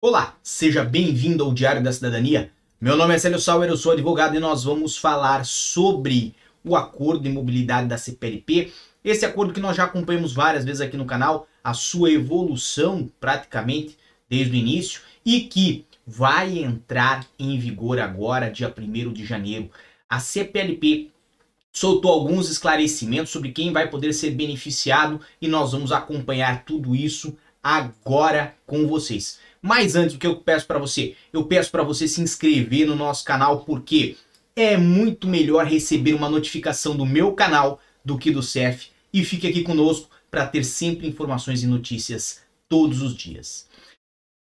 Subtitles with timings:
[0.00, 2.52] Olá, seja bem-vindo ao Diário da Cidadania.
[2.80, 7.24] Meu nome é Célio Sauer, eu sou advogado e nós vamos falar sobre o acordo
[7.24, 8.72] de mobilidade da CPLP.
[9.04, 13.98] Esse acordo que nós já acompanhamos várias vezes aqui no canal, a sua evolução praticamente
[14.30, 19.68] desde o início e que vai entrar em vigor agora, dia 1 de janeiro.
[20.08, 21.10] A CPLP
[21.72, 27.36] soltou alguns esclarecimentos sobre quem vai poder ser beneficiado e nós vamos acompanhar tudo isso
[27.60, 29.40] agora com vocês.
[29.60, 31.14] Mas antes, o que eu peço para você?
[31.32, 34.16] Eu peço para você se inscrever no nosso canal porque
[34.54, 39.46] é muito melhor receber uma notificação do meu canal do que do CEF e fique
[39.46, 43.68] aqui conosco para ter sempre informações e notícias todos os dias.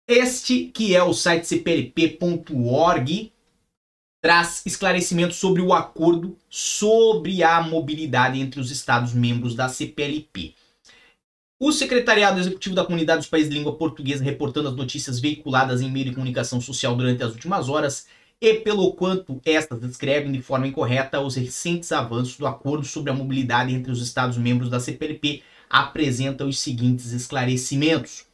[0.07, 3.31] Este que é o site cplp.org
[4.21, 10.55] traz esclarecimentos sobre o acordo sobre a mobilidade entre os estados membros da CPLP.
[11.57, 15.89] O Secretariado Executivo da Comunidade dos Países de Língua Portuguesa reportando as notícias veiculadas em
[15.89, 18.07] meio de comunicação social durante as últimas horas
[18.41, 23.13] e pelo quanto estas descrevem de forma incorreta os recentes avanços do acordo sobre a
[23.13, 28.25] mobilidade entre os Estados-membros da CPLP, apresenta os seguintes esclarecimentos.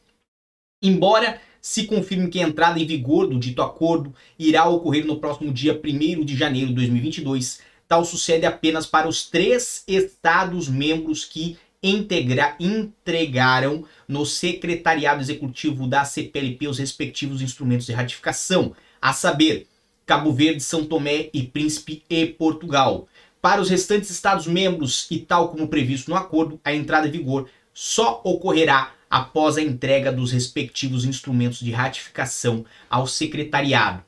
[0.82, 5.52] Embora se confirme que a entrada em vigor do dito acordo irá ocorrer no próximo
[5.52, 12.54] dia 1 de janeiro de 2022, tal sucede apenas para os três Estados-membros que integra,
[12.60, 19.66] entregaram no secretariado executivo da CPLP os respectivos instrumentos de ratificação, a saber,
[20.06, 23.08] Cabo Verde, São Tomé e Príncipe e Portugal.
[23.40, 28.20] Para os restantes Estados-membros e tal como previsto no acordo, a entrada em vigor só
[28.24, 34.04] ocorrerá após a entrega dos respectivos instrumentos de ratificação ao secretariado.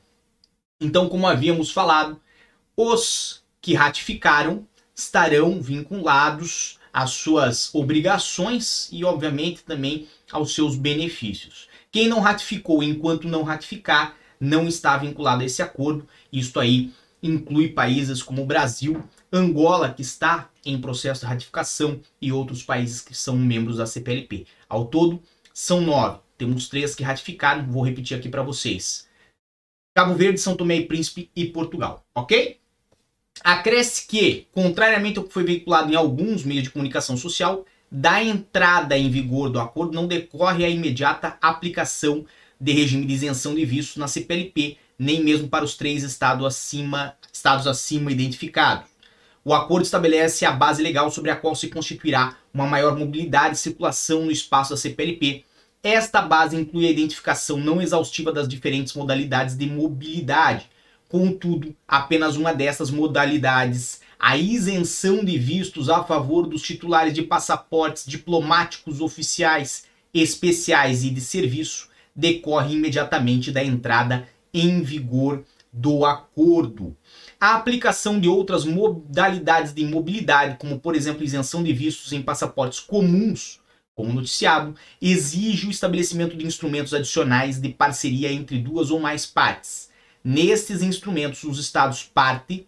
[0.79, 2.19] Então, como havíamos falado,
[2.75, 11.67] os que ratificaram estarão vinculados às suas obrigações e, obviamente, também aos seus benefícios.
[11.91, 16.07] Quem não ratificou enquanto não ratificar não está vinculado a esse acordo.
[16.31, 22.31] Isto aí inclui países como o Brasil, Angola, que está em processo de ratificação, e
[22.31, 24.47] outros países que são membros da CPLP.
[24.69, 25.21] Ao todo,
[25.53, 26.19] são nove.
[26.37, 29.09] Temos três que ratificaram, vou repetir aqui para vocês.
[29.93, 32.57] Cabo Verde, São Tomé e Príncipe e Portugal, ok?
[33.43, 38.97] Acresce que, contrariamente ao que foi veiculado em alguns meios de comunicação social, da entrada
[38.97, 42.25] em vigor do acordo não decorre a imediata aplicação
[42.59, 47.15] de regime de isenção de vistos na CPLP, nem mesmo para os três estados acima,
[47.31, 48.89] estados acima identificados.
[49.43, 53.59] O acordo estabelece a base legal sobre a qual se constituirá uma maior mobilidade e
[53.59, 55.43] circulação no espaço da CPLP.
[55.83, 60.67] Esta base inclui a identificação não exaustiva das diferentes modalidades de mobilidade,
[61.07, 68.05] Contudo, apenas uma dessas modalidades, a isenção de vistos a favor dos titulares de passaportes
[68.07, 76.95] diplomáticos oficiais, especiais e de serviço, decorre imediatamente da entrada em vigor do acordo.
[77.39, 82.79] A aplicação de outras modalidades de mobilidade, como por exemplo isenção de vistos em passaportes
[82.79, 83.59] comuns,
[83.93, 89.93] como noticiado, exige o estabelecimento de instrumentos adicionais de parceria entre duas ou mais partes
[90.27, 92.67] Nestes instrumentos, os estados parte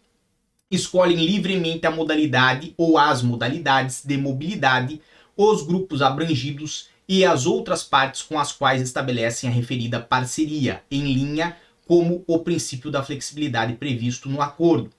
[0.70, 5.02] escolhem livremente a modalidade ou as modalidades de mobilidade,
[5.36, 11.12] os grupos abrangidos e as outras partes com as quais estabelecem a referida parceria, em
[11.12, 11.58] linha
[11.88, 14.92] como o princípio da flexibilidade previsto no acordo.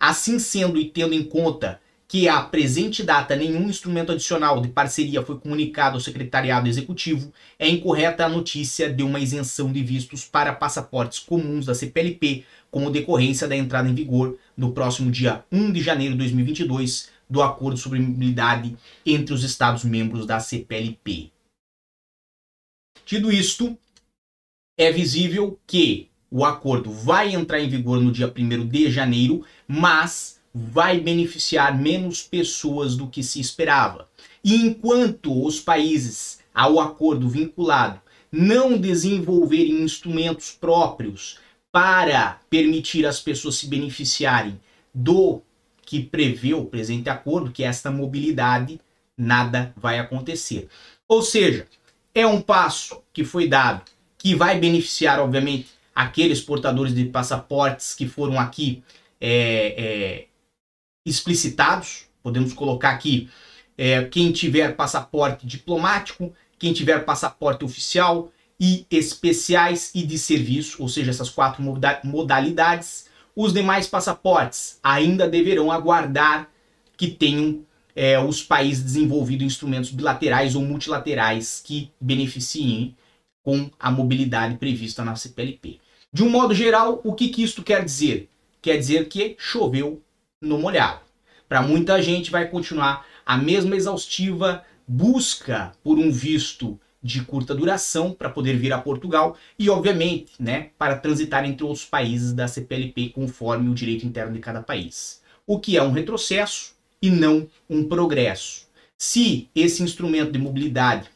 [0.00, 5.22] Assim sendo e tendo em conta que a presente data nenhum instrumento adicional de parceria
[5.22, 10.54] foi comunicado ao secretariado executivo, é incorreta a notícia de uma isenção de vistos para
[10.54, 15.82] passaportes comuns da CPLP, como decorrência da entrada em vigor no próximo dia 1 de
[15.82, 21.30] janeiro de 2022 do acordo sobre mobilidade entre os estados membros da CPLP.
[23.04, 23.78] Tido isto,
[24.78, 30.37] é visível que o acordo vai entrar em vigor no dia 1 de janeiro, mas
[30.54, 34.08] vai beneficiar menos pessoas do que se esperava.
[34.42, 38.00] E enquanto os países ao acordo vinculado
[38.30, 41.38] não desenvolverem instrumentos próprios
[41.70, 44.60] para permitir as pessoas se beneficiarem
[44.92, 45.40] do
[45.82, 48.80] que prevê o presente acordo, que é esta mobilidade,
[49.16, 50.68] nada vai acontecer.
[51.06, 51.66] Ou seja,
[52.14, 53.82] é um passo que foi dado
[54.18, 58.82] que vai beneficiar, obviamente, aqueles portadores de passaportes que foram aqui
[59.20, 60.27] é, é,
[61.08, 62.04] explicitados.
[62.22, 63.28] Podemos colocar aqui
[63.76, 70.88] é, quem tiver passaporte diplomático, quem tiver passaporte oficial e especiais e de serviço, ou
[70.88, 71.62] seja, essas quatro
[72.04, 73.06] modalidades.
[73.34, 76.50] Os demais passaportes ainda deverão aguardar
[76.96, 77.60] que tenham
[77.94, 82.96] é, os países desenvolvido instrumentos bilaterais ou multilaterais que beneficiem
[83.42, 85.78] com a mobilidade prevista na CPLP.
[86.12, 88.28] De um modo geral, o que, que isto quer dizer?
[88.60, 90.02] Quer dizer que choveu
[90.40, 91.00] no molhado.
[91.48, 98.12] Para muita gente vai continuar a mesma exaustiva busca por um visto de curta duração
[98.12, 103.10] para poder vir a Portugal e, obviamente, né, para transitar entre os países da CPLP
[103.10, 105.22] conforme o direito interno de cada país.
[105.46, 108.66] O que é um retrocesso e não um progresso.
[108.96, 111.08] Se esse instrumento de mobilidade,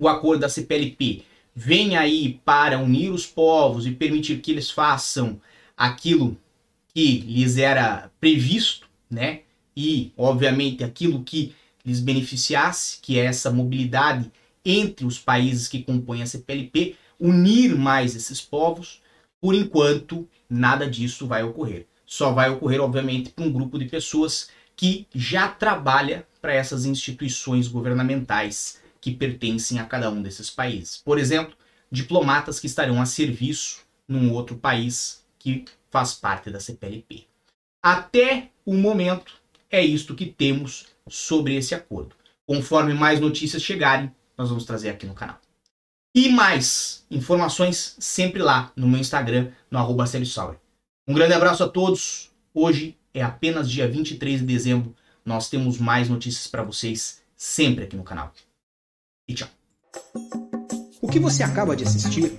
[0.00, 1.22] o acordo da CPLP,
[1.54, 5.38] vem aí para unir os povos e permitir que eles façam
[5.76, 6.36] aquilo
[6.94, 9.40] que lhes era previsto, né?
[9.76, 11.54] E, obviamente, aquilo que
[11.84, 14.30] lhes beneficiasse, que é essa mobilidade
[14.64, 19.00] entre os países que compõem a CPLP, unir mais esses povos,
[19.40, 21.86] por enquanto, nada disso vai ocorrer.
[22.06, 27.68] Só vai ocorrer, obviamente, para um grupo de pessoas que já trabalha para essas instituições
[27.68, 31.00] governamentais que pertencem a cada um desses países.
[31.04, 31.54] Por exemplo,
[31.90, 37.26] diplomatas que estarão a serviço num outro país que faz parte da CPLP.
[37.80, 39.34] Até o momento,
[39.70, 42.16] é isto que temos sobre esse acordo.
[42.46, 45.38] Conforme mais notícias chegarem, nós vamos trazer aqui no canal.
[46.14, 50.04] E mais informações sempre lá no meu Instagram, no arroba
[51.06, 52.30] Um grande abraço a todos.
[52.54, 54.94] Hoje é apenas dia 23 de dezembro.
[55.24, 58.32] Nós temos mais notícias para vocês sempre aqui no canal.
[59.28, 59.48] E tchau.
[61.00, 62.32] O que você acaba de assistir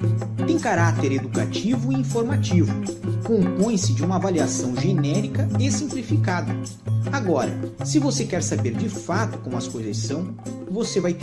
[0.53, 2.71] tem caráter educativo e informativo.
[3.23, 6.55] Compõe-se de uma avaliação genérica e simplificada.
[7.11, 7.51] Agora,
[7.83, 10.35] se você quer saber de fato como as coisas são,
[10.69, 11.21] você vai ter